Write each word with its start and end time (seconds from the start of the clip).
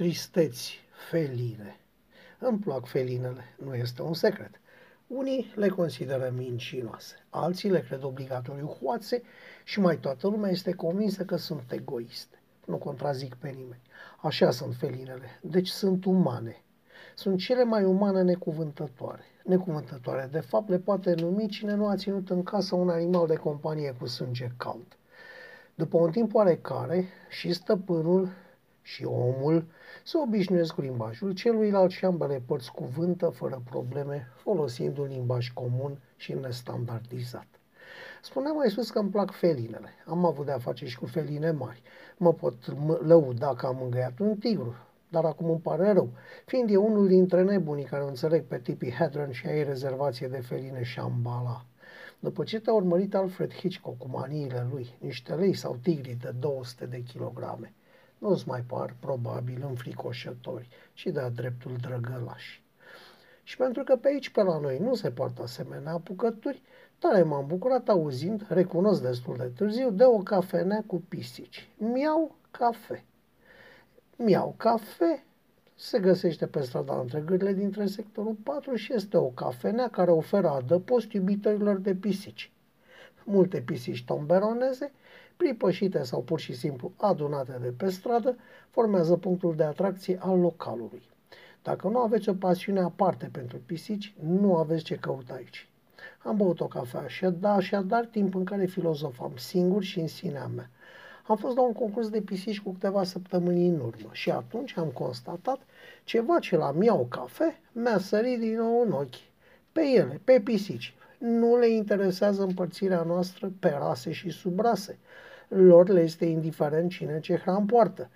tristeți 0.00 0.78
feline. 1.10 1.80
Îmi 2.38 2.58
plac 2.58 2.86
felinele, 2.86 3.44
nu 3.64 3.74
este 3.74 4.02
un 4.02 4.14
secret. 4.14 4.60
Unii 5.06 5.52
le 5.54 5.68
consideră 5.68 6.32
mincinoase, 6.36 7.14
alții 7.30 7.70
le 7.70 7.80
cred 7.80 8.02
obligatoriu 8.02 8.66
hoațe 8.66 9.22
și 9.64 9.80
mai 9.80 9.98
toată 9.98 10.28
lumea 10.28 10.50
este 10.50 10.72
convinsă 10.72 11.24
că 11.24 11.36
sunt 11.36 11.72
egoiste. 11.72 12.38
Nu 12.66 12.76
contrazic 12.76 13.34
pe 13.34 13.48
nimeni. 13.48 13.80
Așa 14.20 14.50
sunt 14.50 14.74
felinele, 14.74 15.38
deci 15.42 15.68
sunt 15.68 16.04
umane. 16.04 16.62
Sunt 17.14 17.38
cele 17.38 17.64
mai 17.64 17.84
umane 17.84 18.22
necuvântătoare. 18.22 19.24
Necuvântătoare, 19.44 20.28
de 20.32 20.40
fapt, 20.40 20.68
le 20.68 20.78
poate 20.78 21.14
numi 21.14 21.48
cine 21.48 21.74
nu 21.74 21.86
a 21.88 21.96
ținut 21.96 22.30
în 22.30 22.42
casă 22.42 22.74
un 22.74 22.88
animal 22.88 23.26
de 23.26 23.34
companie 23.36 23.94
cu 23.98 24.06
sânge 24.06 24.50
cald. 24.56 24.96
După 25.74 25.98
un 25.98 26.10
timp 26.10 26.34
oarecare, 26.34 27.08
și 27.28 27.52
stăpânul 27.52 28.28
și 28.82 29.04
omul 29.04 29.66
se 30.04 30.18
obișnuiesc 30.18 30.74
cu 30.74 30.80
limbajul 30.80 31.32
celuilalt 31.32 31.90
și 31.90 32.04
ambele 32.04 32.42
părți 32.46 32.72
cuvântă 32.72 33.28
fără 33.28 33.62
probleme, 33.64 34.28
folosind 34.36 34.98
un 34.98 35.06
limbaj 35.06 35.50
comun 35.52 36.02
și 36.16 36.32
nestandardizat. 36.32 37.46
Spuneam 38.22 38.56
mai 38.56 38.70
sus 38.70 38.90
că 38.90 38.98
îmi 38.98 39.10
plac 39.10 39.30
felinele. 39.30 39.88
Am 40.06 40.24
avut 40.24 40.46
de-a 40.46 40.58
face 40.58 40.86
și 40.86 40.98
cu 40.98 41.06
feline 41.06 41.50
mari. 41.50 41.82
Mă 42.16 42.32
pot 42.32 42.54
lăuda 43.06 43.54
că 43.54 43.66
am 43.66 43.82
îngăiat 43.82 44.18
un 44.18 44.36
tigru, 44.36 44.74
dar 45.08 45.24
acum 45.24 45.50
îmi 45.50 45.60
pare 45.60 45.92
rău, 45.92 46.10
fiind 46.46 46.70
eu 46.70 46.86
unul 46.86 47.06
dintre 47.06 47.42
nebunii 47.42 47.84
care 47.84 48.04
înțeleg 48.04 48.44
pe 48.44 48.58
tipii 48.58 48.92
Hedron 48.92 49.30
și 49.30 49.46
ai 49.46 49.64
rezervație 49.64 50.28
de 50.28 50.40
feline 50.40 50.82
Shambhala. 50.82 51.64
După 52.18 52.44
ce 52.44 52.60
te-a 52.60 52.72
urmărit 52.72 53.14
Alfred 53.14 53.52
Hitchcock 53.54 53.98
cu 53.98 54.08
maniile 54.08 54.66
lui, 54.70 54.94
niște 54.98 55.34
lei 55.34 55.54
sau 55.54 55.76
tigri 55.82 56.16
de 56.20 56.30
200 56.38 56.86
de 56.86 57.02
kilograme, 57.02 57.74
nu-ți 58.20 58.48
mai 58.48 58.60
par 58.60 58.94
probabil 59.00 59.64
înfricoșători 59.68 60.68
și 60.92 61.10
de-a 61.10 61.28
dreptul 61.28 61.76
drăgălași. 61.80 62.62
Și 63.42 63.56
pentru 63.56 63.84
că 63.84 63.96
pe 63.96 64.08
aici, 64.08 64.30
pe 64.30 64.42
la 64.42 64.58
noi, 64.58 64.78
nu 64.78 64.94
se 64.94 65.10
poartă 65.10 65.42
asemenea 65.42 65.92
apucături, 65.92 66.62
tare 66.98 67.22
m-am 67.22 67.46
bucurat 67.46 67.88
auzind, 67.88 68.46
recunosc 68.48 69.02
destul 69.02 69.36
de 69.36 69.44
târziu, 69.44 69.90
de 69.90 70.04
o 70.04 70.18
cafenea 70.18 70.84
cu 70.86 71.02
pisici. 71.08 71.68
Miau 71.78 72.36
cafe. 72.50 73.04
Miau 74.16 74.54
cafe 74.56 75.24
se 75.74 75.98
găsește 75.98 76.46
pe 76.46 76.60
strada 76.60 76.98
între 77.00 77.20
gârile 77.20 77.52
dintre 77.52 77.86
sectorul 77.86 78.34
4 78.42 78.74
și 78.74 78.92
este 78.92 79.16
o 79.16 79.28
cafenea 79.28 79.88
care 79.88 80.10
oferă 80.10 80.48
adăpost 80.48 81.12
iubitorilor 81.12 81.78
de 81.78 81.94
pisici. 81.94 82.52
Multe 83.24 83.60
pisici 83.60 84.04
tomberoneze 84.04 84.92
pripășite 85.36 86.02
sau 86.02 86.22
pur 86.22 86.40
și 86.40 86.54
simplu 86.54 86.92
adunate 86.96 87.58
de 87.62 87.68
pe 87.76 87.90
stradă, 87.90 88.36
formează 88.70 89.16
punctul 89.16 89.54
de 89.56 89.62
atracție 89.62 90.18
al 90.20 90.38
localului. 90.38 91.02
Dacă 91.62 91.88
nu 91.88 91.98
aveți 91.98 92.28
o 92.28 92.34
pasiune 92.34 92.80
aparte 92.80 93.28
pentru 93.32 93.60
pisici, 93.66 94.14
nu 94.22 94.56
aveți 94.56 94.84
ce 94.84 94.96
căuta 94.96 95.34
aici. 95.34 95.68
Am 96.18 96.36
băut 96.36 96.60
o 96.60 96.66
cafea 96.66 97.06
și 97.06 97.26
da, 97.26 97.58
dar 97.84 98.04
timp 98.04 98.34
în 98.34 98.44
care 98.44 98.66
filozofam 98.66 99.32
singur 99.36 99.82
și 99.82 100.00
în 100.00 100.06
sinea 100.06 100.46
mea. 100.46 100.70
Am 101.26 101.36
fost 101.36 101.56
la 101.56 101.62
un 101.62 101.72
concurs 101.72 102.08
de 102.08 102.20
pisici 102.20 102.60
cu 102.60 102.72
câteva 102.72 103.04
săptămâni 103.04 103.68
în 103.68 103.80
urmă 103.80 104.08
și 104.12 104.30
atunci 104.30 104.76
am 104.76 104.88
constatat 104.88 105.60
ceva 106.04 106.38
ce 106.38 106.56
la 106.56 106.70
miau 106.70 107.06
cafe 107.10 107.60
mi-a 107.72 107.98
sărit 107.98 108.38
din 108.38 108.56
nou 108.56 108.82
în 108.82 108.92
ochi. 108.92 109.28
Pe 109.72 109.80
ele, 109.80 110.20
pe 110.24 110.40
pisici. 110.40 110.94
Nu 111.20 111.56
le 111.56 111.68
interesează 111.68 112.42
împărțirea 112.42 113.02
noastră 113.02 113.52
pe 113.60 113.68
rase 113.68 114.12
și 114.12 114.30
subrase 114.30 114.98
lor 115.54 115.88
le 115.88 116.00
este 116.00 116.24
indiferent 116.24 116.90
cine 116.90 117.20
ce 117.20 117.36
hran 117.36 117.66
poartă. 117.66 118.10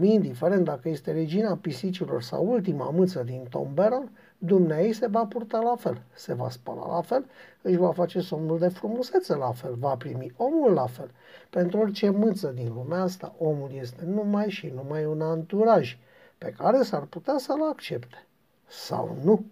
Indiferent 0.00 0.64
dacă 0.64 0.88
este 0.88 1.12
regina 1.12 1.56
pisicilor 1.56 2.22
sau 2.22 2.50
ultima 2.50 2.90
mâță 2.90 3.22
din 3.22 3.46
tomberon, 3.50 4.10
Dumnezeu 4.38 4.92
se 4.92 5.06
va 5.06 5.26
purta 5.26 5.60
la 5.60 5.76
fel, 5.76 6.02
se 6.14 6.34
va 6.34 6.50
spăla 6.50 6.86
la 6.94 7.00
fel, 7.00 7.24
își 7.62 7.76
va 7.76 7.92
face 7.92 8.20
somnul 8.20 8.58
de 8.58 8.68
frumusețe 8.68 9.34
la 9.34 9.52
fel, 9.52 9.74
va 9.74 9.96
primi 9.96 10.32
omul 10.36 10.72
la 10.72 10.86
fel. 10.86 11.10
Pentru 11.50 11.78
orice 11.78 12.10
mâță 12.10 12.48
din 12.48 12.72
lumea 12.74 13.02
asta, 13.02 13.34
omul 13.38 13.70
este 13.72 14.04
numai 14.04 14.50
și 14.50 14.72
numai 14.74 15.04
un 15.04 15.20
anturaj 15.20 15.98
pe 16.38 16.54
care 16.58 16.82
s-ar 16.82 17.02
putea 17.02 17.38
să-l 17.38 17.62
accepte. 17.62 18.26
Sau 18.66 19.18
nu. 19.22 19.44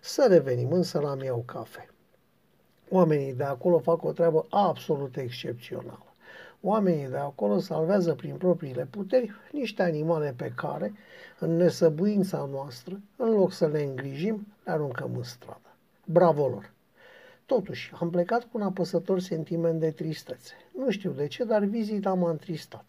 Să 0.00 0.26
revenim 0.28 0.72
însă 0.72 1.00
la 1.00 1.14
miau 1.14 1.42
cafe. 1.46 1.91
Oamenii 2.94 3.32
de 3.34 3.44
acolo 3.44 3.78
fac 3.78 4.04
o 4.04 4.12
treabă 4.12 4.46
absolut 4.50 5.16
excepțională. 5.16 6.14
Oamenii 6.60 7.08
de 7.08 7.16
acolo 7.16 7.58
salvează 7.58 8.14
prin 8.14 8.34
propriile 8.34 8.86
puteri 8.90 9.32
niște 9.52 9.82
animale 9.82 10.34
pe 10.36 10.52
care, 10.54 10.92
în 11.38 11.56
nesăbuința 11.56 12.48
noastră, 12.50 13.00
în 13.16 13.30
loc 13.30 13.52
să 13.52 13.66
le 13.66 13.82
îngrijim, 13.82 14.46
le 14.64 14.70
aruncăm 14.70 15.10
în 15.16 15.22
stradă. 15.22 15.76
Bravo 16.04 16.48
lor! 16.48 16.72
Totuși, 17.46 17.92
am 18.00 18.10
plecat 18.10 18.42
cu 18.42 18.50
un 18.52 18.62
apăsător 18.62 19.20
sentiment 19.20 19.80
de 19.80 19.90
tristețe. 19.90 20.52
Nu 20.78 20.90
știu 20.90 21.10
de 21.10 21.26
ce, 21.26 21.44
dar 21.44 21.64
vizita 21.64 22.14
m-a 22.14 22.30
întristat. 22.30 22.84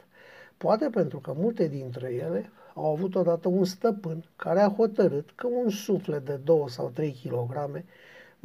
Poate 0.57 0.89
pentru 0.91 1.19
că 1.19 1.33
multe 1.37 1.67
dintre 1.67 2.13
ele 2.13 2.49
au 2.73 2.91
avut 2.91 3.15
odată 3.15 3.47
un 3.47 3.65
stăpân 3.65 4.23
care 4.35 4.59
a 4.59 4.73
hotărât 4.73 5.31
că 5.35 5.47
un 5.47 5.69
suflet 5.69 6.25
de 6.25 6.39
2 6.43 6.63
sau 6.69 6.89
3 6.89 7.19
kg 7.23 7.83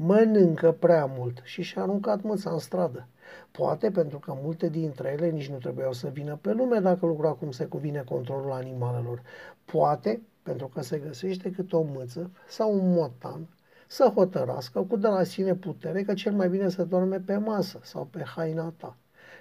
mănâncă 0.00 0.72
prea 0.72 1.04
mult 1.16 1.41
și 1.44 1.62
și-a 1.62 1.82
aruncat 1.82 2.22
mâța 2.22 2.50
în 2.50 2.59
stradă. 2.59 3.06
Poate 3.50 3.91
pentru 3.91 4.19
că 4.19 4.36
multe 4.42 4.69
dintre 4.69 5.09
ele 5.16 5.31
nici 5.31 5.48
nu 5.48 5.56
trebuiau 5.56 5.92
să 5.92 6.09
vină 6.09 6.38
pe 6.41 6.53
lume 6.53 6.78
dacă 6.78 7.06
lucra 7.06 7.31
cum 7.31 7.50
se 7.50 7.64
cuvine 7.64 8.03
controlul 8.09 8.53
animalelor. 8.53 9.22
Poate 9.64 10.22
pentru 10.42 10.66
că 10.66 10.82
se 10.82 10.98
găsește 10.98 11.50
câte 11.50 11.76
o 11.76 11.82
mâță 11.82 12.31
sau 12.48 12.75
un 12.75 12.92
motan 12.92 13.48
să 13.86 14.12
hotărască 14.14 14.82
cu 14.82 14.97
de 14.97 15.06
la 15.06 15.22
sine 15.22 15.54
putere 15.54 16.03
că 16.03 16.15
cel 16.15 16.32
mai 16.32 16.48
bine 16.48 16.69
să 16.69 16.84
dorme 16.84 17.20
pe 17.20 17.36
masă 17.36 17.80
sau 17.82 18.04
pe 18.04 18.22
haina 18.36 18.75
ta. 18.76 18.97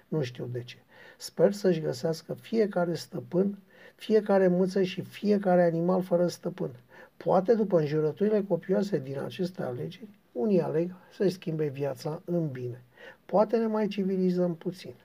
Nu 0.07 0.22
știu 0.22 0.45
de 0.51 0.63
ce. 0.63 0.78
Sper 1.18 1.51
să-și 1.51 1.81
găsească 1.81 2.34
fiecare 2.34 2.94
stăpân, 2.94 3.59
fiecare 3.95 4.47
mâță 4.47 4.81
și 4.81 5.01
fiecare 5.01 5.63
animal 5.63 6.01
fără 6.01 6.28
stăpân. 6.28 6.72
Poate 7.18 7.53
după 7.53 7.79
înjurăturile 7.79 8.44
copioase 8.47 9.00
din 9.00 9.19
aceste 9.19 9.63
alegeri, 9.63 10.19
unii 10.38 10.62
aleg 10.62 10.96
să-și 11.12 11.34
schimbe 11.34 11.68
viața 11.68 12.22
în 12.25 12.52
bine. 12.52 12.84
Poate 13.25 13.58
ne 13.58 13.68
mai 13.68 13.88
civilizăm 13.88 14.56
puțin. 14.56 14.96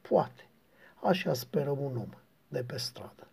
Poate. 0.00 0.46
Așa 1.02 1.34
sperăm 1.34 1.78
un 1.78 1.96
om 1.96 2.08
de 2.48 2.62
pe 2.62 2.76
stradă. 2.78 3.26